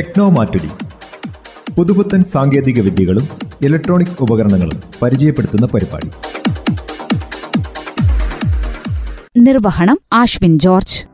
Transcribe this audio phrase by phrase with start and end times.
[0.00, 0.68] Techno Mattoli
[1.74, 3.28] പുതുപുത്തൻ സാങ്കേതിക വിദ്യകളും
[3.62, 6.08] ഇലക്ട്രോണിക് ഉപകരണങ്ങളും പരിചയപ്പെടുത്തുന്ന പരിപാടി.
[9.38, 11.06] നിർവഹണം ആശ്വിൻ ജോർജ്.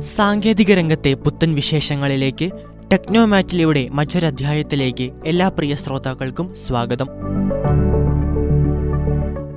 [0.00, 2.50] സാങ്കേതിക രംഗത്തെ പുത്തൻ വിശേഷങ്ങളിലേക്ക്
[2.92, 7.08] ടെക്നോമാറ്റിലയുടെ മറ്റൊരധ്യായത്തിലേക്ക് എല്ലാ പ്രിയ ശ്രോതാക്കൾക്കും സ്വാഗതം.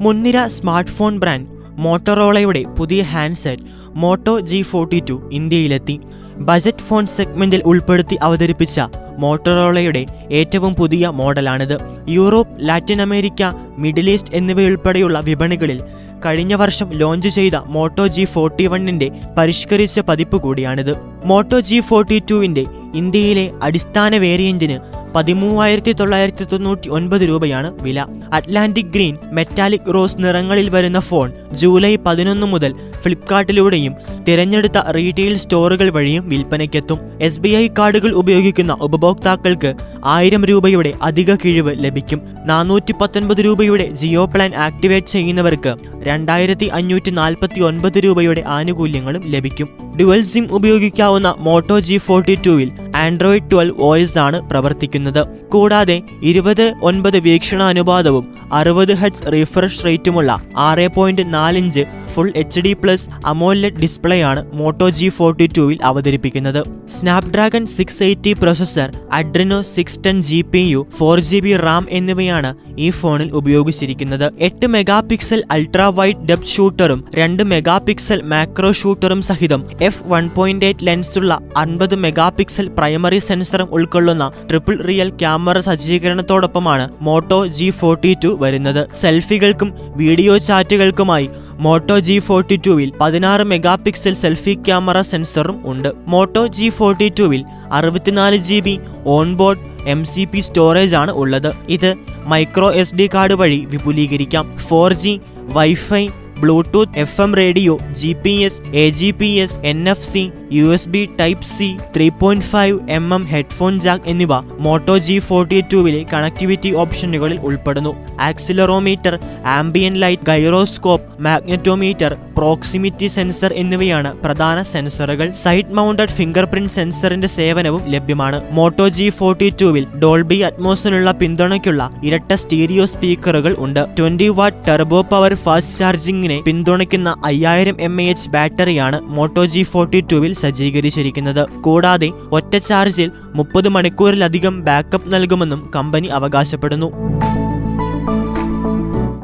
[0.01, 1.47] മുൻനിര സ്മാർട്ട് ഫോൺ ബ്രാൻഡ്
[1.79, 3.63] മോട്ടോറോളയുടെ പുതിയ handset
[3.95, 5.99] Moto G forty two ഇന്ത്യയിലെത്തി.
[6.47, 8.81] Budget phone സെഗ്മെന്റിൽ ഉൾപ്പെടുത്തി അവതരിപ്പിച്ച
[9.19, 11.77] മോട്ടറോളയുടെ ഏറ്റവും പുതിയ മോഡലാണിത്.
[12.09, 13.41] Europe Latin America
[13.77, 15.81] Middle East എന്നിവയുൾപ്പെടെയുള്ള വിപണികളിൽ
[16.25, 20.93] കഴിഞ്ഞ വർഷം ലോഞ്ച് ചെയ്ത മോട്ടോ ജി ഫോർട്ടി വണ്ണിന്റെ പരിഷ്കരിച്ച പതിപ്പ് കൂടിയാണിത്.
[21.25, 22.65] മോട്ടോ ജി ഫോർട്ടി ടുവിന്റെ
[22.95, 24.77] ഇന്ത്യയിലെ അടിസ്ഥാന വേരിയന്റിന്
[25.15, 28.05] പതിമൂവായിരത്തി തൊള്ളായിരത്തി തൊണ്ണൂറ്റി ഒൻപത് രൂപയാണ് വില.
[28.33, 33.93] അറ്റ്ലാന്റിക് ഗ്രീൻ മെറ്റാലിക് റോസ് നിറങ്ങളിൽ വരുന്ന ഫോൺ ജൂലൈ പതിനൊന്ന് മുതൽ ഫ്ലിപ്കാർട്ടിലൂടെയും
[34.27, 36.99] തിരഞ്ഞെടുത്ത റീറ്റെയിൽ സ്റ്റോറുകൾ വഴിയും വിൽപ്പനയ്ക്കെത്തും.
[37.21, 39.73] എസ് ബി ഐ കാർഡുകൾ ഉപയോഗിക്കുന്ന ഉപഭോക്താക്കൾക്ക്
[40.05, 42.21] ആയിരം രൂപയുടെ അധിക കിഴിവ് ലഭിക്കും.
[42.45, 49.90] നാനൂറ്റി പത്തൊൻപത് രൂപയുടെ ജിയോ പ്ലാൻ ആക്ടിവേറ്റ് ചെയ്യുന്നവർക്ക് രണ്ടായിരത്തി അഞ്ഞൂറ്റി നാൽപ്പത്തി ഒൻപത് രൂപയുടെ ആനുകൂല്യങ്ങളും ലഭിക്കും.
[50.01, 55.19] ഡുവൽ സിം ഉപയോഗിക്കാവുന്ന മോട്ടോ ജി ഫോർട്ടി ടുവിൽ ആൻഡ്രോയിഡ് ട്വൽവ് വോയിസ് ആണ് പ്രവർത്തിക്കുന്നത്.
[55.49, 63.07] കൂടാതെ ഇരുപത് ഒൻപത് വീക്ഷണാനുപാതവും അറുപത് ഹെഡ്സ് റീഫ്രഷ് റേറ്റുമുള്ള ആറ് പോയിന്റ് നാലിഞ്ച് full H D plus
[63.31, 66.61] AMOLED display ആണ് മോട്ടോ ജി ഫോർട്ടി ടുവിൽ അവതരിപ്പിക്കുന്നത്.
[66.95, 72.51] Snapdragon six eighty processor Adreno six ten G P U four G B RAM എന്നിവയാണ്
[72.85, 74.27] ഈ ഫോണിൽ ഉപയോഗിച്ചിരിക്കുന്നത്.
[74.47, 80.25] എട്ട് mega pixel ultra wide depth ഷൂട്ടറും രണ്ട് മെഗാ പിക്സൽ മാക്രോ ഷൂട്ടറും സഹിതം എഫ് വൺ
[80.37, 87.69] പോയിന്റ് എയ്റ്റ് ലെൻസുള്ള അൻപത് മെഗാ പിക്സൽ പ്രൈമറി സെൻസറും ഉൾക്കൊള്ളുന്ന ട്രിപ്പിൾ റിയൽ ക്യാമറ സജ്ജീകരണത്തോടൊപ്പമാണ് മോട്ടോ ജി
[87.79, 88.81] ഫോർട്ടി ടു വരുന്നത്.
[89.01, 91.29] സെൽഫികൾക്കും വീഡിയോ ചാറ്റുകൾക്കുമായി
[91.63, 95.89] മോട്ടോ ജി ഫോർട്ടി ടുവിൽ പതിനാറ് മെഗാ പിക്സൽ സെൽഫി ക്യാമറ സെൻസറും ഉണ്ട്.
[96.07, 98.73] മോട്ടോ ജി ഫോർട്ടി ടുവിൽ അറുപത്തിനാല് G B
[99.17, 101.51] onboard M C P storage ആണ് ഉള്ളത്.
[101.69, 101.91] ഇത്
[102.31, 104.47] മൈക്രോ എസ് ഡി കാർഡ് വഴി വിപുലീകരിക്കാം.
[104.69, 105.13] Four G
[105.57, 106.03] WiFi
[106.43, 110.23] Bluetooth F M radio G P S A G P S N F C
[110.57, 115.17] U S B type C three point five M M headphone jack എന്നിവ Moto G
[115.27, 117.93] forty ടുവിലെ connectivity ഓപ്ഷനുകളിൽ ഉൾപ്പെടുന്നു.
[118.29, 119.15] Accelerometer
[119.57, 125.27] ambient light gyroscope magnetometer proximity sensor എന്നിവയാണ് പ്രധാന സെൻസറുകൾ.
[125.43, 128.37] Side mounted finger print സെൻസറിന്റെ സേവനവും ലഭ്യമാണ്.
[128.57, 133.81] മോട്ടോ ജി ഫോർട്ടി ടുവിൽ ഡോൾബി അറ്റ്മോസിനുള്ള പിന്തുണയ്ക്കുള്ള ഇരട്ട സ്റ്റീരിയോ സ്പീക്കറുകൾ ഉണ്ട്.
[133.97, 139.99] Twenty watt turbo power fast ചാർജിംഗിനെ പിന്തുണയ്ക്കുന്ന അയ്യായിരം എം എ എച്ച് ബാറ്ററിയാണ് മോട്ടോ ജി ഫോർട്ടി
[140.11, 141.43] ടുവിൽ സജ്ജീകരിച്ചിരിക്കുന്നത്.
[141.61, 146.89] കൂടാതെ ഒറ്റ ചാർജിൽ മുപ്പത് മണിക്കൂറിലധികം ബാക്കപ്പ് നൽകുമെന്നും കമ്പനി അവകാശപ്പെടുന്നു.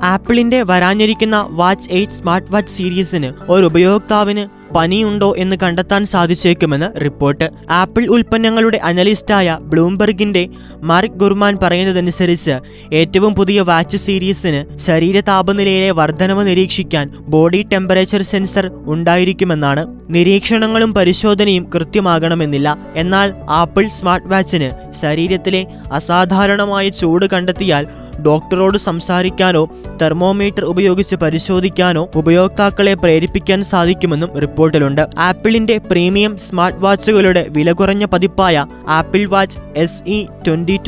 [0.08, 4.44] ആപ്പിളിന്റെ വരാഞ്ഞിരിക്കുന്ന വാച്ച് എയ്റ്റ് സ്മാർട്ട് വാച്ച് സീരീസിന് ഒരു ഉപയോക്താവിന്
[4.76, 7.50] പനിയുണ്ടോ എന്ന് കണ്ടെത്താൻ സാധിച്ചേക്കുമെന്ന് റിപ്പോർട്ട്.
[7.70, 10.44] ആപ്പിൾ ഉൽപ്പന്നങ്ങളുടെ അനലിസ്റ്റായ ബ്ലൂംബെർഗിന്റെ
[10.84, 12.56] മാർക്ക് ഗുർമാൻ പറയുന്നതനുസരിച്ച്
[12.94, 19.86] ഏറ്റവും പുതിയ വാച്ച് സീരീസിന് ശരീര താപനിലയിലെ വർധനവ് നിരീക്ഷിക്കാൻ ബോഡി ടെമ്പറേച്ചർ സെൻസർ ഉണ്ടായിരിക്കുമെന്നാണ്.
[20.10, 22.78] നിരീക്ഷണങ്ങളും പരിശോധനയും കൃത്യമാകണമെന്നില്ല.
[22.96, 24.70] എന്നാൽ ആപ്പിൾ സ്മാർട്ട് വാച്ചിന്
[25.02, 27.88] ശരീരത്തിലെ അസാധാരണമായ ചൂട് കണ്ടെത്തിയാൽ
[28.22, 29.70] ഡോക്ടറോട് സംസാരിക്കാനോ
[30.02, 35.08] തെർമോമീറ്റർ ഉപയോഗിച്ച് പരിശോധിക്കാനോ ഉപയോക്താക്കളെ പ്രേരിപ്പിക്കാൻ സാധിക്കുമെന്നും റിപ്പോർട്ടിലുണ്ട്.
[35.18, 40.80] ആപ്പിളിന്റെ പ്രീമിയം സ്മാർട്ട് വാച്ചുകളുടെ വില കുറഞ്ഞ പതിപ്പായ Apple watch S E twenty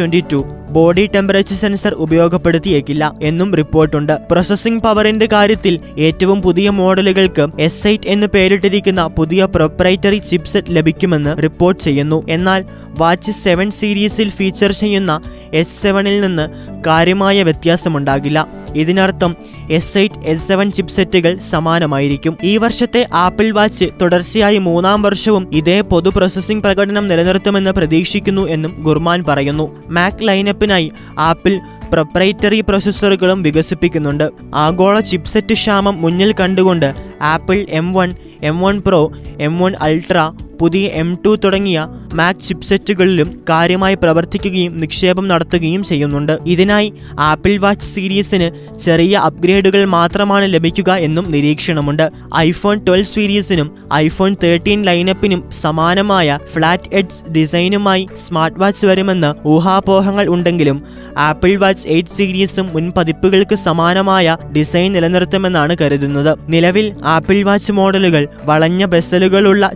[0.75, 4.13] body temperature sensor ഉപയോഗപ്പെടുത്തിയേക്കില്ല എന്നും റിപ്പോർട്ടുണ്ട്.
[4.31, 11.83] പ്രോസസ്സിംഗ് പവറിന്റെ കാര്യത്തിൽ ഏറ്റവും പുതിയ മോഡലുകൾക്ക് എസ് ഐറ്റ് എന്ന് പേരിട്ടിരിക്കുന്ന പുതിയ പ്രൊപ്രൈറ്ററി ചിപ്സെറ്റ് ലഭിക്കുമെന്ന് റിപ്പോർട്ട്
[11.83, 12.19] ചെയ്യുന്നു.
[12.29, 12.61] എന്നാൽ
[13.01, 15.11] വാച്ച് സെവൻ സീരീസിൽ ഫീച്ചർ ചെയ്യുന്ന
[15.53, 16.45] എസ് സെവനിൽ നിന്ന്
[16.87, 18.39] കാര്യമായ വ്യത്യാസമുണ്ടാകില്ല.
[18.75, 19.35] ഇതിനർത്ഥം
[19.71, 22.37] എസ് എയ്റ്റ് എസ് സെവൻ ചിപ്സെറ്റുകൾ സമാനമായിരിക്കും.
[22.43, 29.23] ഈ വർഷത്തെ ആപ്പിൾ വാച്ച് തുടർച്ചയായി മൂന്നാം വർഷവും ഇതേ പൊതു പ്രോസസ്സിംഗ് പ്രകടനം നിലനിർത്തുമെന്ന് പ്രതീക്ഷിക്കുന്നു എന്നും ഗുർമാൻ
[29.27, 29.83] പറയുന്നു.
[29.89, 31.59] മാക് ലൈനപ്പിനായി ആപ്പിൾ
[31.91, 34.31] പ്രൊപ്രൈറ്ററി പ്രോസസ്സറുകളും വികസിപ്പിക്കുന്നുണ്ട്.
[34.55, 40.87] ആഗോള ചിപ്സെറ്റ് ക്ഷാമം മുന്നിൽ കണ്ടുകൊണ്ട് Apple M one M one pro M one ultra പുതിയ
[40.87, 46.39] എം ടു തുടങ്ങിയ മാക് ചിപ്സെറ്റുകളിലും കാര്യമായി പ്രവർത്തിക്കുകയും നിക്ഷേപം നടത്തുകയും ചെയ്യുന്നുണ്ട്.
[46.45, 48.47] ഇതിനായി ആപ്പിൾ വാച്ച് സീരീസിന്
[48.85, 52.11] ചെറിയ അപ്ഗ്രേഡുകൾ മാത്രമാണ് ലഭിക്കുക എന്നും നിരീക്ഷണമുണ്ട്.
[52.37, 60.83] ഐഫോൺ ട്വൽവ് സീരീസിനും ഐഫോൺ തേർട്ടീൻ ലൈനപ്പിനും സമാനമായ ഫ്ലാറ്റ് എഡ്സ് ഡിസൈനുമായി സ്മാർട്ട് വാച്ച് വരുമെന്ന് ഊഹാപോഹങ്ങൾ ഉണ്ടെങ്കിലും
[61.17, 66.37] ആപ്പിൾ വാച്ച് എയ്റ്റ് സീരീസും മുൻ പതിപ്പുകൾക്ക് സമാനമായ ഡിസൈൻ നിലനിർത്തുമെന്നാണ് കരുതുന്നത്.
[66.49, 69.71] നിലവിൽ ആപ്പിൾ വാച്ച് മോഡലുകൾ വളഞ്ഞ ബെസലുകളുള്ള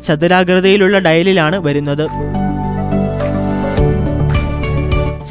[0.74, 2.06] ചതുരാകൃതിയിലുള്ള ഡയലിലാണ് വരുന്നത്.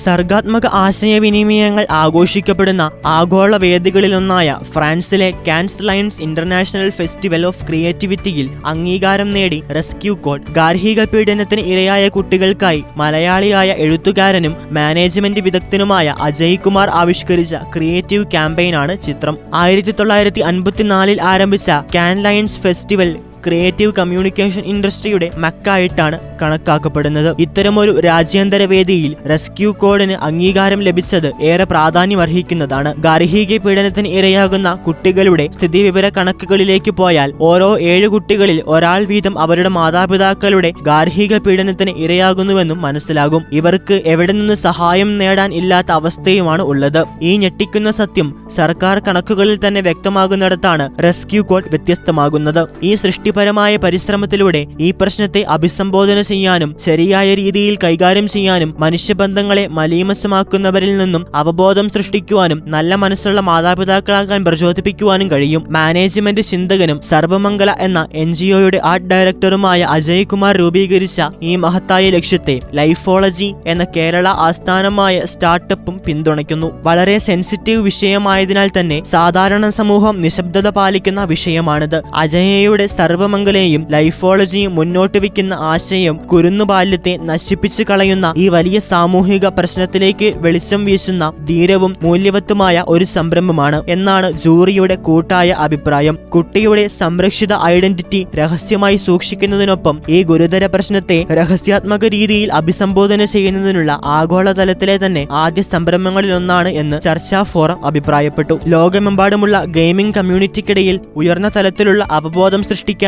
[0.02, 10.14] സർഗാത്മക ആശയവിനിമയങ്ങൾ ആഘോഷിക്കപ്പെടുന്ന ആഗോള വേദികളിലൊന്നായ ഫ്രാൻസിലെ Cannes Lions international festival of ക്രിയേറ്റിവിറ്റിയിൽ അംഗീകാരം നേടി റെസ്ക്യൂ
[10.24, 10.48] കോഡ്.
[10.58, 19.36] ഗാർഹിക പീഡനത്തിന് ഇരയായ കുട്ടികൾക്കായി മലയാളിയായ എഴുത്തുകാരനും മാനേജ്മെന്റ് വിദഗ്ധനുമായ അജയ് കുമാർ ആവിഷ്കരിച്ച ക്രിയേറ്റീവ് ക്യാമ്പയിനാണ് ചിത്രം.
[19.54, 23.12] ആയിരത്തി തൊള്ളായിരത്തി അൻപത്തിനാലിൽ ആരംഭിച്ച Cannes Lions festival
[23.46, 27.36] creative communication ഇൻഡസ്ട്രിയുടെ മക്കായിട്ടാണ് കണക്കാക്കപ്പെടുന്നത്.
[27.38, 32.94] ഇത്തരമൊരു രാജ്യാന്തര വേദിയിൽ റെസ്ക്യൂ കോഡിന് അംഗീകാരം ലഭിച്ചത് ഏറെ പ്രാധാന്യമർഹിക്കുന്നതാണ്.
[33.02, 41.38] ഗാർഹിക പീഡനത്തിന് ഇരയാകുന്ന കുട്ടികളുടെ സ്ഥിതിവിവര കണക്കുകളിലേക്ക് പോയാൽ ഓരോ ഏഴ് കുട്ടികളിൽ ഒരാൾ വീതം അവരുടെ മാതാപിതാക്കളുടെ ഗാർഹിക
[41.38, 43.42] പീഡനത്തിന് ഇരയാകുന്നുവെന്നും മനസ്സിലാകും.
[43.52, 47.04] ഇവർക്ക് എവിടെ നിന്ന് സഹായം നേടാൻ ഇല്ലാത്ത അവസ്ഥയുമാണ് ഉള്ളത്.
[47.22, 52.68] ഈ ഞെട്ടിക്കുന്ന സത്യം സർക്കാർ കണക്കുകളിൽ തന്നെ വ്യക്തമാകുന്നിടത്താണ് റെസ്ക്യൂ കോഡ് വ്യത്യസ്തമാകുന്നത്.
[52.82, 52.94] ഈ
[53.32, 62.58] സൃഷ്ടിപരമായ പരിശ്രമത്തിലൂടെ ഈ പ്രശ്നത്തെ അഭിസംബോധന ചെയ്യാനും ശരിയായ രീതിയിൽ കൈകാര്യം ചെയ്യാനും മനുഷ്യബന്ധങ്ങളെ മലീമസമാക്കുന്നവരിൽ നിന്നും അവബോധം സൃഷ്ടിക്കുവാനും
[62.66, 65.62] നല്ല മനസ്സുള്ള മാതാപിതാക്കളാകാൻ പ്രചോദിപ്പിക്കുവാനും കഴിയും.
[65.70, 72.56] മാനേജ്മെന്റ് ചിന്തകനും സർവമംഗല എന്ന എൻ ജി ഒയുടെ ആർട്ട് ഡയറക്ടറുമായ അജയ് കുമാർ രൂപീകരിച്ച ഈ മഹത്തായ ലക്ഷ്യത്തെ
[72.74, 76.70] ലൈഫോളജി എന്ന കേരള ആസ്ഥാനമായ സ്റ്റാർട്ടപ്പും പിന്തുണയ്ക്കുന്നു.
[76.82, 81.98] വളരെ സെൻസിറ്റീവ് വിഷയമായതിനാൽ തന്നെ സാധാരണ സമൂഹം നിശബ്ദത പാലിക്കുന്ന വിഷയമാണിത്.
[82.14, 82.86] അജയയുടെ
[83.22, 91.24] സർവമംഗലയും ലൈഫോളജിയും മുന്നോട്ട് വയ്ക്കുന്ന ആശയം കുരുന്നു ബാല്യത്തെ നശിപ്പിച്ചു കളയുന്ന ഈ വലിയ സാമൂഹിക പ്രശ്നത്തിലേക്ക് വെളിച്ചം വീശുന്ന
[91.48, 96.16] ധീരവും മൂല്യവത്തുമായ ഒരു സംരംഭമാണ് എന്നാണ് ജൂറിയുടെ കൂട്ടായ അഭിപ്രായം.
[96.34, 105.64] കുട്ടിയുടെ സംരക്ഷിത ഐഡന്റിറ്റി രഹസ്യമായി സൂക്ഷിക്കുന്നതിനൊപ്പം ഈ ഗുരുതര പ്രശ്നത്തെ രഹസ്യാത്മക രീതിയിൽ അഭിസംബോധന ചെയ്യുന്നതിനുള്ള ആഗോളതലത്തിലെ തന്നെ ആദ്യ
[105.72, 108.56] സംരംഭങ്ങളിലൊന്നാണ് എന്ന് ചർച്ചാ ഫോറം അഭിപ്രായപ്പെട്ടു.
[108.74, 112.60] ലോകമെമ്പാടുമുള്ള ഗെയിമിംഗ് കമ്മ്യൂണിറ്റിക്കിടയിൽ ഉയർന്ന തലത്തിലുള്ള അവബോധം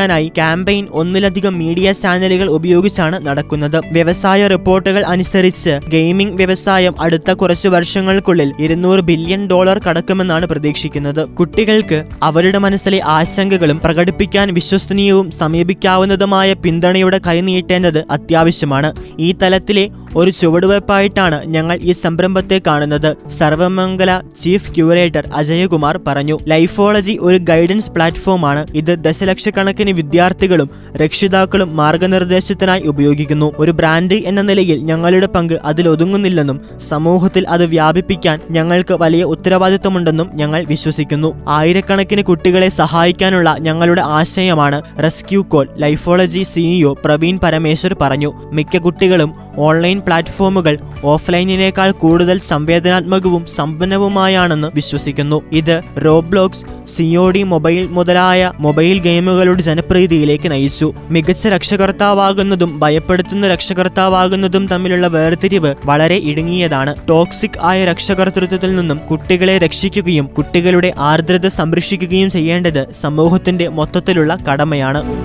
[0.04, 3.76] സൃഷ്ടിക്കാനായി ക്യാമ്പയിൻ ഒന്നിലധികം മീഡിയ ചാനലുകൾ ഉപയോഗിച്ചാണ് നടക്കുന്നത്.
[3.96, 11.22] വ്യവസായ റിപ്പോർട്ടുകൾ അനുസരിച്ച് ഗെയിമിംഗ് വ്യവസായം അടുത്ത കുറച്ചു വർഷങ്ങൾക്കുള്ളിൽ ഇരുന്നൂറ് ബില്യൺ ഡോളർ കടക്കുമെന്നാണ് പ്രതീക്ഷിക്കുന്നത്.
[11.38, 11.98] കുട്ടികൾക്ക്
[12.28, 18.90] അവരുടെ മനസ്സിലെ ആശങ്കകളും പ്രകടിപ്പിക്കാൻ വിശ്വസനീയവും സമീപിക്കാവുന്നതുമായ പിന്തുണയുടെ കൈനീട്ടേണ്ടത് അത്യാവശ്യമാണ്.
[19.26, 19.86] ഈ തലത്തിലെ
[20.20, 23.08] ഒരു ചുവടുവയ്പായിട്ടാണ് ഞങ്ങൾ ഈ സംരംഭത്തെ കാണുന്നത്
[23.38, 24.10] സർവമംഗല
[24.42, 26.36] ചീഫ് ക്യൂറേറ്റർ അജയകുമാർ പറഞ്ഞു.
[26.52, 28.62] ലൈഫോളജി ഒരു ഗൈഡൻസ് പ്ലാറ്റ്ഫോമാണ്.
[28.80, 33.52] ഇത് ദശലക്ഷക്കണക്കിന് വിദ്യാർത്ഥികളും രക്ഷിതാക്കളും മാർഗനിർദ്ദേശത്തിനായി ഉപയോഗിക്കുന്നു.
[33.58, 41.30] ഒരു ബ്രാൻഡ് എന്ന നിലയിൽ ഞങ്ങളുടെ പങ്ക് അതിലൊതുങ്ങുന്നില്ലെന്നും സമൂഹത്തിൽ അത് വ്യാപിപ്പിക്കാൻ ഞങ്ങൾക്ക് വലിയ ഉത്തരവാദിത്വമുണ്ടെന്നും ഞങ്ങൾ വിശ്വസിക്കുന്നു.
[41.48, 48.32] ആയിരക്കണക്കിന് കുട്ടികളെ സഹായിക്കാനുള്ള ഞങ്ങളുടെ ആശയമാണ് rescue call Lifology CEO Praveen Parameswar പറഞ്ഞു.
[48.52, 55.42] മിക്ക കുട്ടികളും ഓൺലൈൻ പ്ലാറ്റ്ഫോമുകൾ ഓഫ്ലൈനിനേക്കാൾ കൂടുതൽ സംവേദനാത്മകവും സമ്പന്നവുമായാണെന്ന് വിശ്വസിക്കുന്നു.
[55.52, 60.94] ഇത് റോബ്ലോക്സ് സിഒഡി മൊബൈൽ മുതലായ മൊബൈൽ ഗെയിമുകളുടെ ജനപ്രീതിയിലേക്ക് നയിച്ചു.
[61.10, 66.94] മികച്ച രക്ഷകർത്താവാകുന്നതും ഭയപ്പെടുത്തുന്ന രക്ഷകർത്താവാകുന്നതും തമ്മിലുള്ള വേർതിരിവ് വളരെ ഇടുങ്ങിയതാണ്.
[67.08, 75.24] ടോക്സിക് ആയ രക്ഷകർത്തൃത്വത്തിൽ നിന്നും കുട്ടികളെ രക്ഷിക്കുകയും കുട്ടികളുടെ ആർദ്രത സംരക്ഷിക്കുകയും ചെയ്യേണ്ടത് സമൂഹത്തിന്റെ മൊത്തത്തിലുള്ള കടമയാണ്.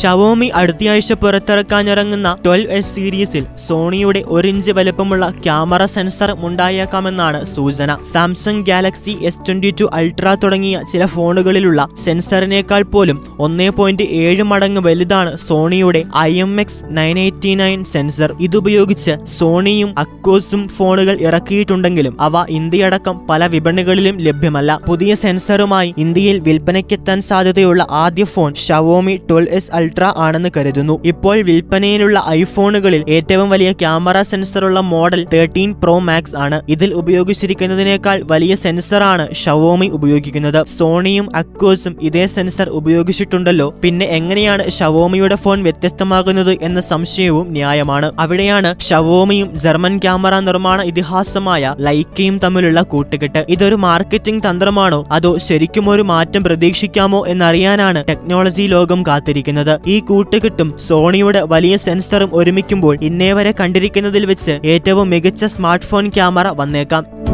[0.00, 7.96] ഷവോമി അടുത്തയാഴ്ച പുറത്തിറക്കാനിറങ്ങുന്ന ട്വൽവ് എസ് സീരീസിൽ സോണിയുടെ ഒരു ഇഞ്ച് വലുപ്പമുള്ള ക്യാമറ സെൻസർ ഉണ്ടായേക്കാമെന്നാണ് സൂചന.
[8.12, 14.80] Samsung Galaxy S twenty two ultra തുടങ്ങിയ ചില ഫോണുകളിലുള്ള സെൻസറിനേക്കാൾ പോലും ഒന്നേ പോയിന്റ് ഏഴ് മടങ്ങ്
[14.80, 18.36] വലുതാണ് സോണിയുടെ I M X nine eighty nine sensor.
[18.40, 24.80] ഇതുപയോഗിച്ച് സോണിയും അക്കോസും ഫോണുകൾ ഇറക്കിയിട്ടുണ്ടെങ്കിലും അവ ഇന്ത്യയടക്കം പല വിപണികളിലും ലഭ്യമല്ല.
[24.88, 31.00] പുതിയ സെൻസറുമായി ഇന്ത്യയിൽ വിൽപ്പനയ്ക്കെത്താൻ സാധ്യതയുള്ള ആദ്യ phone Xiaomi twelve S ultra ആണെന്ന് കരുതുന്നു.
[31.04, 36.62] ഇപ്പോൾ വിൽപ്പനയിലുള്ള ഐഫോണുകളിൽ ഏറ്റവും വലിയ ക്യാമറ സെൻസറുള്ള മോഡൽ തേർട്ടീൻ പ്രോ മാക്സ് ആണ്.
[36.68, 40.66] ഇതിൽ ഉപയോഗിച്ചിരിക്കുന്നതിനേക്കാൾ വലിയ സെൻസറാണ് ഷവോമി ഉപയോഗിക്കുന്നത്.
[40.66, 43.74] സോണിയും അക്വസും ഇതേ സെൻസർ ഉപയോഗിച്ചിട്ടുണ്ടല്ലോ.
[43.82, 48.12] പിന്നെ എങ്ങനെയാണ് ഷവോമിയുടെ ഫോൺ വ്യത്യസ്തമാകുന്നത് എന്ന സംശയവും ന്യായമാണ്.
[48.18, 53.46] അവിടെയാണ് ഷവോമിയും ജർമ്മൻ ക്യാമറ നിർമ്മാണ ഇതിഹാസമായ ലൈക്കയും തമ്മിലുള്ള കൂട്ടുകെട്ട്.
[53.48, 55.08] ഇതൊരു മാർക്കറ്റിംഗ് തന്ത്രമാണോ?
[55.12, 59.77] അതോ ശരിക്കും ഒരു മാറ്റം പ്രതീക്ഷിക്കാമോ എന്നറിയാനാണ് ടെക്നോളജി ലോകം കാത്തിരിക്കുന്നത്.
[59.86, 67.27] ഈ കൂട്ടുകെട്ടും സോണിയുടെ വലിയ സെൻസറും ഒരുമിക്കുമ്പോൾ ഇന്നേവരെ കണ്ടിരിക്കുന്നതിൽ വെച്ച് ഏറ്റവും മികച്ച സ്മാർട്ട് ഫോൺ ക്യാമറ വന്നേക്കാം.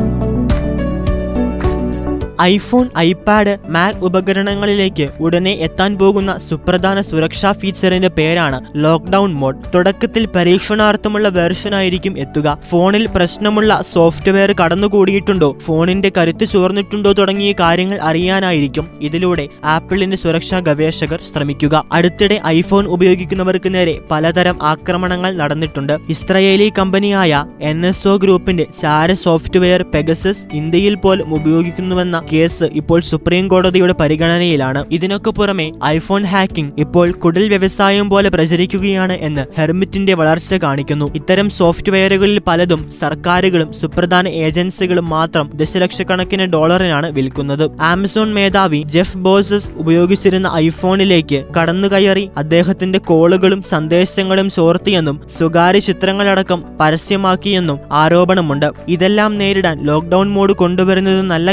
[2.43, 9.57] ഐഫോൺ ഐപാഡ് മാക് ഉപകരണങ്ങളിലേക്ക് ഉടനെ എത്താൻ പോകുന്ന സുപ്രധാന സുരക്ഷാ ഫീച്ചറിന്റെ പേരാണ് ലോക്ക്ഡൌൺ മോഡ്.
[9.75, 12.59] തുടക്കത്തിൽ പരീക്ഷണാർത്ഥമുള്ള വെർഷനായിരിക്കും എത്തുക.
[12.71, 15.59] ഫോണിൽ പ്രശ്നമുള്ള സോഫ്റ്റ്വെയർ കടന്നുകൂടിയിട്ടുണ്ടോ?
[15.64, 21.85] ഫോണിന്റെ കരുത്ത് ചോർന്നിട്ടുണ്ടോ തുടങ്ങിയ കാര്യങ്ങൾ അറിയാനായിരിക്കും ഇതിലൂടെ ആപ്പിളിന്റെ സുരക്ഷാ ഗവേഷകർ ശ്രമിക്കുക.
[21.93, 25.99] അടുത്തിടെ ഐഫോൺ ഉപയോഗിക്കുന്നവർക്ക് നേരെ പലതരം ആക്രമണങ്ങൾ നടന്നിട്ടുണ്ട്.
[26.09, 27.85] ഇസ്രയേലി കമ്പനിയായ എൻ
[28.17, 34.85] ഗ്രൂപ്പിന്റെ ചാര സോഫ്റ്റ്വെയർ പെഗസസ് ഇന്ത്യയിൽ പോലും ഉപയോഗിക്കുന്നുവെന്ന കേസ് ഇപ്പോൾ സുപ്രീം കോടതിയുടെ പരിഗണനയിലാണ്.
[34.90, 41.11] ഇതിനൊക്കെ പുറമെ ഐഫോൺ ഹാക്കിംഗ് ഇപ്പോൾ കുടൽ വ്യവസായം പോലെ പ്രചരിക്കുകയാണ് എന്ന് ഹെർമിറ്റിന്റെ വളർച്ച കാണിക്കുന്നു.
[41.14, 47.71] ഇത്തരം സോഫ്റ്റ്വെയറുകളിൽ പലതും സർക്കാരുകളും സുപ്രധാന ഏജൻസികളും മാത്രം ദശലക്ഷക്കണക്കിന് ഡോളറിനാണ് വിൽക്കുന്നത്.
[47.81, 58.71] ആമസോൺ മേധാവി ജെഫ് ബോസസ് ഉപയോഗിച്ചിരുന്ന ഐഫോണിലേക്ക് കടന്നുകയറി അദ്ദേഹത്തിന്റെ കോളുകളും സന്ദേശങ്ങളും ചോർത്തിയെന്നും സ്വകാര്യ ചിത്രങ്ങളടക്കം പരസ്യമാക്കിയെന്നും ആരോപണമുണ്ട്.
[58.88, 61.52] ഇതെല്ലാം നേരിടാൻ ലോക്ക്ഡൌൺ മോഡ് കൊണ്ടുവരുന്നത് നല്ല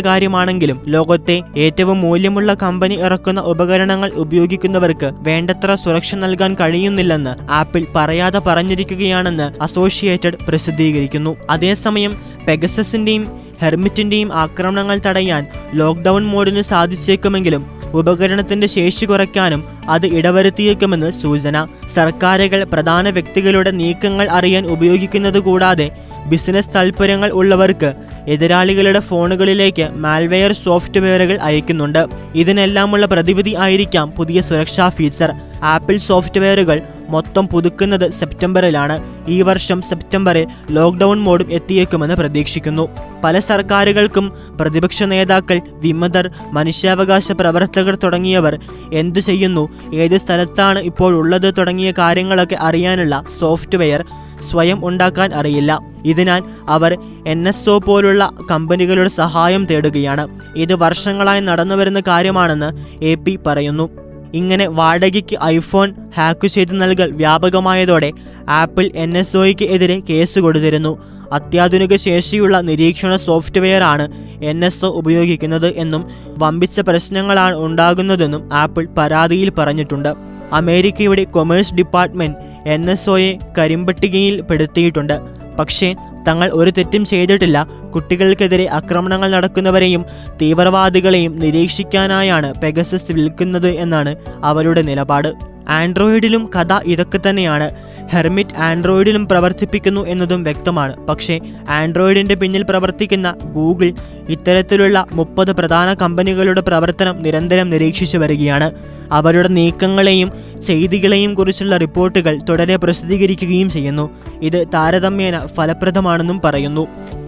[0.61, 9.47] കാര്യമാണെങ്കിലും ലോകത്തെ ഏറ്റവും മൂല്യമുള്ള കമ്പനി ഇറക്കുന്ന ഉപകരണങ്ങൾ ഉപയോഗിക്കുന്നവർക്ക് വേണ്ടത്ര സുരക്ഷ നൽകാൻ കഴിയുന്നില്ലെന്ന് ആപ്പിൾ പറയാതെ പറഞ്ഞിരിക്കുകയാണെന്ന്
[9.63, 11.31] അസോസിയേറ്റഡ് പ്രസിദ്ധീകരിക്കുന്നു.
[11.49, 12.13] അതേസമയം
[12.47, 13.23] പെഗസസിന്റെയും
[13.61, 21.55] ഹെർമിറ്റിന്റെയും ആക്രമണങ്ങൾ തടയാൻ ലോക്ക്ഡൌൺ മോഡിന് സാധിച്ചേക്കുമെങ്കിലും ഉപകരണത്തിന്റെ ശേഷി കുറയ്ക്കാനും അത് ഇടവരുത്തിയേക്കുമെന്ന് സൂചന.
[21.95, 25.87] സർക്കാരുകൾ പ്രധാന വ്യക്തികളുടെ നീക്കങ്ങൾ അറിയാൻ ഉപയോഗിക്കുന്നത് കൂടാതെ
[26.25, 27.93] ബിസിനസ് താൽപ്പര്യങ്ങൾ ഉള്ളവർക്ക്
[28.27, 32.07] എതിരാളികളുടെ ഫോണുകളിലേക്ക് മാൽവെയർ സോഫ്റ്റ്വെയറുകൾ അയക്കുന്നുണ്ട്.
[32.35, 35.33] ഇതിനെല്ലാമുള്ള പ്രതിവിധി ആയിരിക്കാം പുതിയ സുരക്ഷാ ഫീച്ചർ.
[35.63, 39.03] ആപ്പിൾ സോഫ്റ്റ്വെയറുകൾ മൊത്തം പുതുക്കുന്നത് സെപ്റ്റംബറിലാണ്.
[39.27, 42.89] ഈ വർഷം സെപ്റ്റംബറിൽ ലോക്ക്ഡൌൺ മോഡും എത്തിയേക്കുമെന്ന് പ്രതീക്ഷിക്കുന്നു.
[43.23, 48.59] പല സർക്കാരുകൾക്കും പ്രതിപക്ഷ നേതാക്കൾ വിമതർ മനുഷ്യാവകാശ പ്രവർത്തകർ തുടങ്ങിയവർ
[48.93, 54.03] എന്തു ചെയ്യുന്നു ഏത് സ്ഥലത്താണ് ഇപ്പോഴുള്ളത് തുടങ്ങിയ കാര്യങ്ങളൊക്കെ അറിയാനുള്ള സോഫ്റ്റ്വെയർ
[54.41, 55.79] സ്വയം ഉണ്ടാക്കാൻ അറിയില്ല.
[56.05, 60.27] ഇതിനാൽ അവർ എൻ എസ് ഒ പോലുള്ള കമ്പനികളുടെ സഹായം തേടുകയാണ്.
[60.55, 62.69] ഇത് വർഷങ്ങളായി നടന്നു വരുന്ന കാര്യമാണെന്ന്
[63.05, 63.89] എ പി പറയുന്നു.
[64.33, 68.11] ഇങ്ങനെ വാടകയ്ക്ക് ഐഫോൺ ഹാക്ക് ചെയ്ത് നൽകൽ വ്യാപകമായതോടെ
[68.49, 70.99] ആപ്പിൾ എൻ എസ് ഒയ്ക്ക് എതിരെ കേസ് കൊടുത്തിരുന്നു.
[71.31, 74.05] അത്യാധുനിക ശേഷിയുള്ള നിരീക്ഷണ സോഫ്റ്റ്വെയർ ആണ്
[74.43, 76.05] എൻ എസ് ഒ ഉപയോഗിക്കുന്നത് എന്നും
[76.37, 80.13] വമ്പിച്ച പ്രശ്നങ്ങളാണ് ഉണ്ടാകുന്നതെന്നും ആപ്പിൾ പരാതിയിൽ പറഞ്ഞിട്ടുണ്ട്.
[80.53, 85.19] അമേരിക്കയുടെ കൊമേഴ്സ് ഡിപ്പാർട്ട്മെന്റ് എൻ എസ് ഒയെ കരിമ്പട്ടികയിൽ പെടുത്തിയിട്ടുണ്ട്.
[85.59, 85.91] പക്ഷേ
[86.27, 87.67] തങ്ങൾ ഒരു തെറ്റും ചെയ്തിട്ടില്ല.
[87.95, 90.05] കുട്ടികൾക്കെതിരെ ആക്രമണങ്ങൾ നടക്കുന്നവരെയും
[90.41, 95.33] തീവ്രവാദികളെയും നിരീക്ഷിക്കാനായാണ് പെഗസസ് വിൽക്കുന്നത് എന്നാണ് അവരുടെ നിലപാട്.
[95.69, 97.90] ആൻഡ്രോയിഡിലും കഥ ഇതൊക്കെ തന്നെയാണ്.
[98.11, 101.07] ഹെർമിറ്റ് ആൻഡ്രോയിഡിലും പ്രവർത്തിപ്പിക്കുന്നു എന്നതും വ്യക്തമാണ്.
[101.07, 101.39] പക്ഷേ
[101.69, 103.93] ആൻഡ്രോയിഡിന്റെ പിന്നിൽ പ്രവർത്തിക്കുന്ന ഗൂഗിൾ
[104.29, 108.71] ഇത്തരത്തിലുള്ള മുപ്പത് പ്രധാന കമ്പനികളുടെ പ്രവർത്തനം നിരന്തരം നിരീക്ഷിച്ചു വരികയാണ്.
[109.11, 110.31] അവരുടെ നീക്കങ്ങളെയും
[110.67, 114.09] ചെയ്തികളെയും കുറിച്ചുള്ള റിപ്പോർട്ടുകൾ തുടരെ പ്രസിദ്ധീകരിക്കുകയും ചെയ്യുന്നു.
[114.41, 116.87] ഇത് താരതമ്യേന ഫലപ്രദമാണെന്നും പറയുന്നു.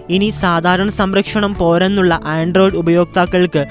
[0.10, 3.66] ഇനി സാധാരണ സംരക്ഷണം പോരെന്നുള്ള ആൻഡ്രോയിഡ് ഉപയോക്താക്കൾക്ക്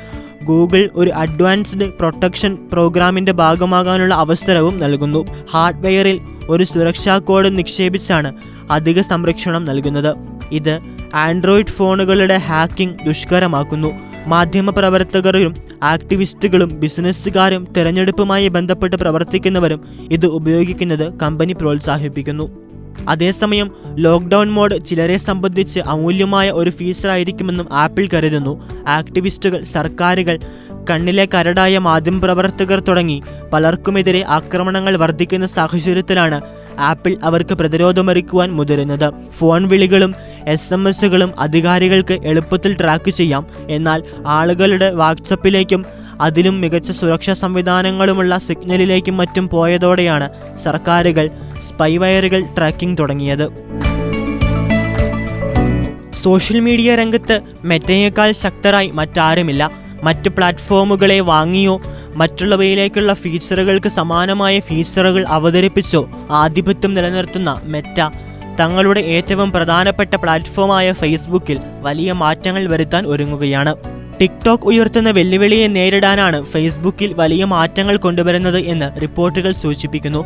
[0.45, 5.26] ഗൂഗിൾ ഒരു അഡ്വാൻസ്ഡ് പ്രൊട്ടക്ഷൻ പ്രോഗ്രാമിന്റെ ഭാഗമാകാനുള്ള അവസരവും നൽകുന്നു.
[5.50, 8.33] ഹാർഡ്വെയറിൽ ഒരു സുരക്ഷാ കോഡ് നിക്ഷേപിച്ചാണ്
[8.71, 10.17] അധിക സംരക്ഷണം നൽകുന്നത്.
[10.53, 10.81] ഇത്
[11.15, 13.93] ആൻഡ്രോയിഡ് ഫോണുകളുടെ ഹാക്കിംഗ് ദുഷ്കരമാക്കുന്നു.
[14.27, 22.63] മാധ്യമപ്രവർത്തകരും ആക്ടിവിസ്റ്റുകളും ബിസിനസ്സുകാരും തെരഞ്ഞെടുപ്പുമായി ബന്ധപ്പെട്ട് പ്രവർത്തിക്കുന്നവരും ഇത് ഉപയോഗിക്കുന്നത് കമ്പനി പ്രോത്സാഹിപ്പിക്കുന്നു.
[23.09, 28.85] അതേസമയം ലോക്ക്ഡൗൺ മോഡ് ചിലരെ സംബന്ധിച്ച് അമൂല്യമായ ഒരു ഫീച്ചറായിരിക്കുമെന്നും ആപ്പിൾ കരുതുന്നു.
[28.89, 30.39] ആക്ടിവിസ്റ്റുകൾ സർക്കാരുകൾ
[30.91, 33.23] കണ്ണിലെ കരടായ മാധ്യമ പ്രവർത്തകർ തുടങ്ങി
[33.53, 36.41] പലർക്കുമെതിരെ ആക്രമണങ്ങൾ വർദ്ധിക്കുന്ന സാഹചര്യത്തിലാണ്
[36.79, 39.12] ആപ്പിൾ അവർക്ക് പ്രതിരോധമൊരുക്കുവാൻ മുതിരുന്നത്.
[39.39, 40.15] ഫോൺ വിളികളും
[40.47, 43.47] എസ് എം എസുകളും അധികാരികൾക്ക് എളുപ്പത്തിൽ ട്രാക്ക് ചെയ്യാം.
[43.69, 45.87] എന്നാൽ ആളുകളുടെ വാട്സപ്പിലേക്കും
[46.21, 53.47] അതിലും മികച്ച സുരക്ഷാ സംവിധാനങ്ങളുമുള്ള സിഗ്നലിലേക്കും മറ്റും പോയതോടെയാണ് സർക്കാരുകൾ സ്പൈവയറുകൾ ട്രാക്കിംഗ് തുടങ്ങിയത്.
[56.12, 59.82] സോഷ്യൽ മീഡിയ രംഗത്ത് മെറ്റയേക്കാൾ ശക്തരായി മറ്റാരുമില്ല.
[60.03, 61.83] മറ്റ് പ്ലാറ്റ്ഫോമുകളെ വാങ്ങിയോ?
[62.15, 66.11] മറ്റുള്ളവയിലേക്കുള്ള ഫീച്ചറുകൾക്ക് സമാനമായ ഫീച്ചറുകൾ അവതരിപ്പിച്ചോ?
[66.31, 68.01] ആധിപത്യം നിലനിർത്തുന്ന മെറ്റ
[68.61, 73.75] തങ്ങളുടെ ഏറ്റവും പ്രധാനപ്പെട്ട പ്ലാറ്റ്ഫോമായ ഫേസ്ബുക്കിൽ വലിയ മാറ്റങ്ങൾ വരുത്താൻ ഒരുങ്ങുകയാണ്.
[74.21, 80.25] ടിക്ടോക്ക് ഉയർത്തുന്ന വെല്ലുവിളിയെ നേരിടാനാണ് ഫേസ്ബുക്കിൽ വലിയ മാറ്റങ്ങൾ കൊണ്ടുവരുന്നത് എന്ന് റിപ്പോർട്ടുകൾ സൂചിപ്പിക്കുന്നു.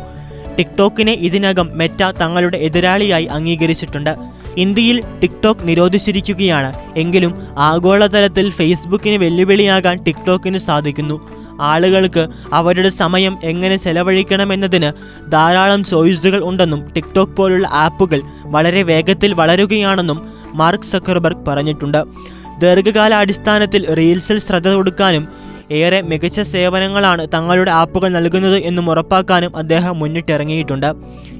[0.57, 4.15] ടിക്ടോക്കിനെ ഇതിനകം മെറ്റ തങ്ങളുടെ എതിരാളിയായി അംഗീകരിച്ചിട്ടുണ്ട്.
[4.57, 6.73] ഇന്ത്യയിൽ ടിക്ടോക്ക് നിരോധിച്ചിരിക്കുകയാണ്.
[6.97, 11.17] എങ്കിലും ആഗോളതലത്തിൽ ഫേസ്ബുക്കിന് വെല്ലുവിളിയാകാൻ ടിക്ടോക്കിന് സാധിക്കുന്നു.
[11.61, 14.89] ആളുകൾക്ക് അവരുടെ സമയം എങ്ങനെ ചെലവഴിക്കണമെന്നതിന്
[15.31, 20.19] ധാരാളം ചോയ്സുകൾ ഉണ്ടെന്നും ടിക്ടോക്ക് പോലുള്ള ആപ്പുകൾ വളരെ വേഗത്തിൽ വളരുകയാണെന്നും
[20.53, 22.03] മാർക്ക് സക്കർബർഗ് പറഞ്ഞിട്ടുണ്ട്.
[22.59, 25.27] ദീർഘകാലാടിസ്ഥാനത്തിൽ റീൽസിൽ ശ്രദ്ധ കൊടുക്കാനും
[25.71, 30.93] ഏറെ മികച്ച സേവനങ്ങളാണ് തങ്ങളുടെ ആപ്പുകൾ നൽകുന്നത് എന്നും ഉറപ്പാക്കാനും അദ്ദേഹം മുന്നിട്ടിറങ്ങിയിട്ടുണ്ട്.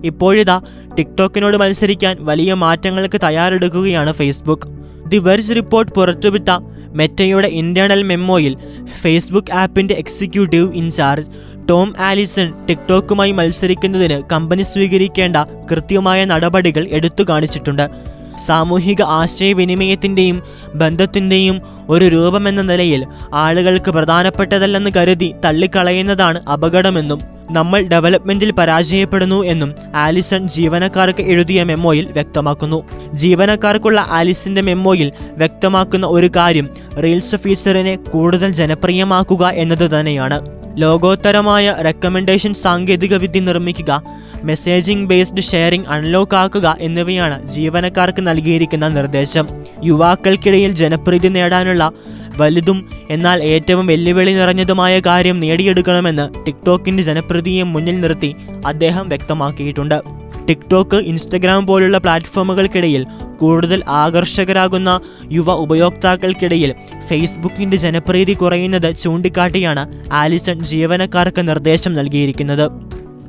[0.03, 0.61] ഇപ്പോഴിതാ
[0.97, 4.67] ടിക്ടോക്കിനോട് മത്സരിക്കാൻ വലിയ മാറ്റങ്ങൾക്ക് തയ്യാറെടുക്കുകയാണ് ഫേസ്ബുക്ക്.
[5.07, 6.49] ദി വെർജ് റിപ്പോർട്ട് പുറത്തുവിട്ട
[6.93, 8.55] മെറ്റയുടെ ഇന്റേണൽ മെമ്മോയിൽ
[9.01, 11.31] Facebook ആപ്പിന്റെ executive in charge
[11.69, 15.37] Tom Allison ടിക്ടോക്കുമായി മത്സരിക്കുന്നതിന് കമ്പനി സ്വീകരിക്കേണ്ട
[15.71, 18.16] കൃത്യമായ നടപടികൾ എടുത്തു കാണിച്ചിട്ടുണ്ട്.
[18.45, 20.41] സാമൂഹിക ആശയവിനിമയത്തിന്റെയും
[20.75, 31.21] ബന്ധത്തിന്റെയും ഒരു രൂപമെന്ന നിലയിൽ ആളുകൾക്ക് പ്രധാനപ്പെട്ടതല്ലെന്ന് കരുതി തള്ളിക്കളയുന്നതാണ് അപകടമെന്നും നമ്മൾ ഡെവലപ്മെന്റിൽ പരാജയപ്പെടുന്നു എന്നും ആലിസൺ ജീവനക്കാർക്ക്
[31.21, 32.83] എഴുതിയ മെമ്മോയിൽ വ്യക്തമാക്കുന്നു.
[33.13, 36.69] ജീവനക്കാർക്കുള്ള ആലിസിന്റെ മെമ്മോയിൽ വ്യക്തമാക്കുന്ന ഒരു കാര്യം
[37.03, 40.56] റീൽസ് ഓഫീസറിനെ കൂടുതൽ ജനപ്രിയമാക്കുക എന്നത് തന്നെയാണ്.
[40.77, 44.03] ലോകോത്തരമായ റെക്കമെൻഡേഷൻ സാങ്കേതികവിദ്യ നിർമ്മിക്കുക
[44.43, 49.47] മെസ്സേജിംഗ് ബേസ്ഡ് ഷെയറിംഗ് അൺലോക്ക് ആക്കുക എന്നിവയാണ് ജീവനക്കാർക്ക് നൽകിയിരിക്കുന്ന നിർദ്ദേശം.
[49.83, 51.91] യുവാക്കൾക്കിടയിൽ ജനപ്രീതി നേടാനുള്ള
[52.37, 52.79] വലുതും
[53.09, 59.99] എന്നാൽ ഏറ്റവും വെല്ലുവിളി നിറഞ്ഞതുമായ കാര്യം നേടിയെടുക്കണമെന്ന് ടിക്ടോക്കിന്റെ ജനപ്രീതിയെ മുന്നിൽ നിർത്തി അദ്ദേഹം വ്യക്തമാക്കിയിട്ടുണ്ട്.
[60.49, 63.05] ടിക്ടോക്ക് ഇൻസ്റ്റഗ്രാം പോലുള്ള പ്ലാറ്റ്ഫോമുകൾക്കിടയിൽ
[63.37, 64.99] കൂടുതൽ ആകർഷകരാകുന്ന
[65.31, 66.75] യുവ ഉപയോക്താക്കൾക്കിടയിൽ
[67.07, 72.71] ഫേസ്ബുക്കിന്റെ ജനപ്രീതി കുറയുന്നത് ചൂണ്ടിക്കാട്ടിയാണ് ആലിസൺ ജീവനക്കാർക്ക് നിർദ്ദേശം നൽകിയിരിക്കുന്നത്.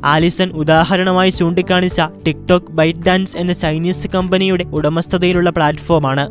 [0.04, 6.30] ആലിസൺ ഉദാഹരണമായി ചൂണ്ടിക്കാണിച്ച ടിക്ടോക്ക് ബൈറ്റ് ഡാൻസ് എന്ന ചൈനീസ് കമ്പനിയുടെ ഉടമസ്ഥതയിലുള്ള പ്ലാറ്റ്ഫോമാണ്.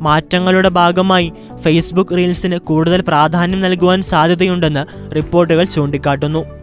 [0.00, 6.59] മാറ്റങ്ങളുടെ ഭാഗമായി ഫേസ്ബുക്ക് റീൽസിന് കൂടുതൽ പ്രാധാന്യം നൽകുവാൻ സാധ്യതയുണ്ടെന്ന് റിപ്പോർട്ടുകൾ ചൂണ്ടിക്കാട്ടുന്നു.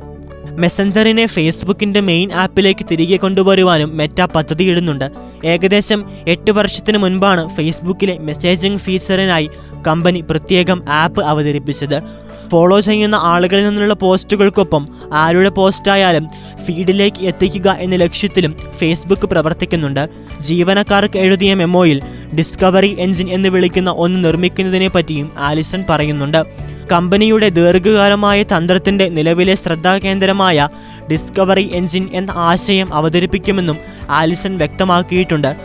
[0.57, 5.11] മെസ്സഞ്ചറിനെ ഫേസ്ബുക്കിന്റെ മെയിൻ ആപ്പിലേക്ക് തിരികെ കൊണ്ടുവരുവാനും മെറ്റ പദ്ധതിയിടുന്നുണ്ട്.
[5.45, 9.49] ഏകദേശം എട്ട് വർഷത്തിന് മുൻപാണ് ഫേസ്ബുക്കിലെ മെസ്സേജിംഗ് ഫീച്ചറിനായി
[9.87, 12.27] കമ്പനി പ്രത്യേകം ആപ്പ് അവതരിപ്പിച്ചത്.
[12.51, 16.27] ഫോളോ ചെയ്യുന്ന ആളുകളിൽ നിന്നുള്ള പോസ്റ്റുകൾക്കൊപ്പം ആരുടെ പോസ്റ്റായാലും
[16.65, 20.09] ഫീഡിലേക്ക് എത്തിക്കുക എന്ന ലക്ഷ്യത്തിലും ഫേസ്ബുക്ക് പ്രവർത്തിക്കുന്നുണ്ട്.
[20.39, 22.01] ജീവനക്കാർക്ക് എഴുതിയ മെമ്മോയിൽ
[22.37, 26.43] ഡിസ്കവറി എൻജിൻ എന്ന് വിളിക്കുന്ന ഒന്ന് നിർമ്മിക്കുന്നതിനെ പറ്റിയും ആലിസൺ പറയുന്നുണ്ട്.
[26.91, 30.69] കമ്പനിയുടെ ദീർഘകാലമായ തന്ത്രത്തിന്റെ നിലവിലെ ശ്രദ്ധാകേന്ദ്രമായ
[31.11, 33.77] ഡിസ്കവറി എൻജിൻ എന്ന ആശയം അവതരിപ്പിക്കുമെന്നും
[34.09, 35.55] ആലിസൺ വ്യക്തമാക്കിയിട്ടുണ്ട്.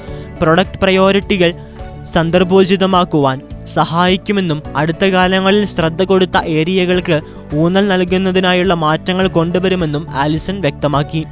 [0.40, 1.52] പ്രൊഡക്റ്റ് പ്രയോറിറ്റികൾ
[2.14, 7.20] സന്ദർഭോചിതമാക്കുവാൻ സഹായിക്കുമെന്നും അടുത്ത കാലങ്ങളിൽ ശ്രദ്ധ കൊടുത്ത ഏരിയകൾക്ക്
[7.54, 11.24] ഊന്നൽ നൽകുന്നതിനായുള്ള മാറ്റങ്ങൾ കൊണ്ടുവരുമെന്നും ആലിസൺ വ്യക്തമാക്കി.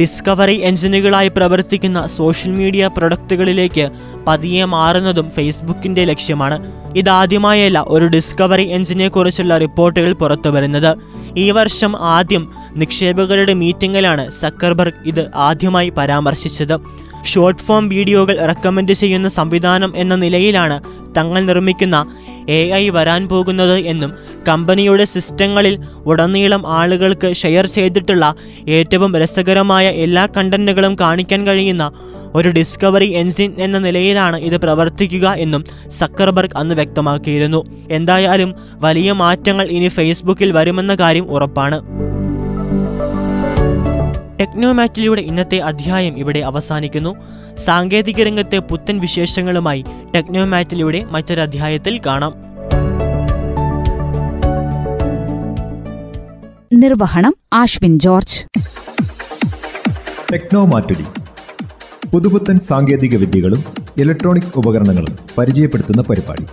[0.00, 3.84] ഡിസ്കവറി എഞ്ചിനുകളായി പ്രവർത്തിക്കുന്ന സോഷ്യൽ മീഡിയ പ്രൊഡക്റ്റുകളിലേക്ക്
[4.26, 6.56] പതിയെ മാറുന്നതും ഫേസ്ബുക്കിന്റെ ലക്ഷ്യമാണ്.
[6.96, 10.92] ഇതാദ്യമായല്ല ഒരു ഡിസ്കവറി എഞ്ചിനെ കുറിച്ചുള്ള റിപ്പോർട്ടുകൾ പുറത്തുവരുന്നത്
[11.36, 16.76] ഈ വർഷം ആദ്യം നിക്ഷേപകരുടെ മീറ്റിംഗിലാണ് സക്കർബർഗ് ഇത് ആദ്യമായി പരാമർശിച്ചത്.
[17.24, 20.80] ഷോർട്ട് ഫോം വീഡിയോകൾ റെക്കമെൻഡ് ചെയ്യുന്ന സംവിധാനം എന്ന നിലയിലാണ്
[21.18, 21.96] തങ്ങൾ നിർമ്മിക്കുന്ന
[22.48, 24.12] എ ഐ വരാൻ പോകുന്നത് എന്നും
[24.48, 28.34] കമ്പനിയുടെ സിസ്റ്റങ്ങളിൽ ഉടനീളം ആളുകൾക്ക് ഷെയർ ചെയ്തിട്ടുള്ള
[28.68, 31.92] ഏറ്റവും രസകരമായ എല്ലാ കണ്ടന്റുകളും കാണിക്കാൻ കഴിയുന്ന
[32.34, 37.64] ഒരു ഡിസ്കവറി എൻജിൻ എന്ന നിലയിലാണ് ഇത് പ്രവർത്തിക്കുക എന്നും സക്കർബർഗ് അന്ന് വ്യക്തമാക്കിയിരുന്നു.
[37.90, 41.80] എന്തായാലും വലിയ മാറ്റങ്ങൾ ഇനി ഫേസ്ബുക്കിൽ വരുമെന്ന കാര്യം ഉറപ്പാണ്.
[44.40, 47.41] ടെക്നോമാറ്റിലൂടെ ഇന്നത്തെ അധ്യായം ഇവിടെ അവസാനിക്കുന്നു.
[47.58, 49.84] സാങ്കേതിക രംഗത്തെ പുത്തൻ വിശേഷങ്ങളുമായി
[50.14, 52.34] ടെക്നോമാറ്റിലൂടെ മറ്റൊരധ്യായത്തിൽ കാണാം.
[56.74, 58.46] നിർവഹണം ആശ്വിൻ ജോർജ്.
[60.32, 61.04] ടെക്നോമാറ്റുലി
[62.10, 63.64] പുതുപുത്തൻ സാങ്കേതിക വിദ്യകളും
[63.98, 66.46] ഇലക്ട്രോണിക് ഉപകരണങ്ങളും പരിചയപ്പെടുത്തുന്ന പരിപാടി.